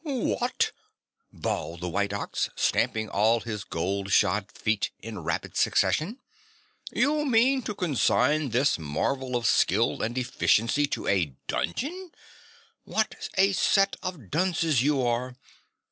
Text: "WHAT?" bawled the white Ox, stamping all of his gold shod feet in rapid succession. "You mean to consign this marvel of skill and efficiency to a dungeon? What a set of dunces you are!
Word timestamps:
"WHAT?" 0.03 0.71
bawled 1.31 1.81
the 1.81 1.87
white 1.87 2.11
Ox, 2.11 2.49
stamping 2.55 3.07
all 3.07 3.37
of 3.37 3.43
his 3.43 3.63
gold 3.63 4.11
shod 4.11 4.51
feet 4.51 4.89
in 4.97 5.19
rapid 5.19 5.55
succession. 5.55 6.17
"You 6.91 7.23
mean 7.23 7.61
to 7.61 7.75
consign 7.75 8.49
this 8.49 8.79
marvel 8.79 9.35
of 9.35 9.45
skill 9.45 10.01
and 10.01 10.17
efficiency 10.17 10.87
to 10.87 11.07
a 11.07 11.35
dungeon? 11.45 12.09
What 12.83 13.13
a 13.37 13.51
set 13.51 13.95
of 14.01 14.31
dunces 14.31 14.81
you 14.81 15.05
are! 15.05 15.35